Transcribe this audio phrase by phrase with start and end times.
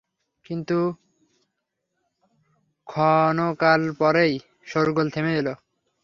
[0.45, 0.77] কিন্তু
[2.87, 4.33] ক্ষণকাল পরেই
[4.67, 5.47] শোরগোল থেমে এল।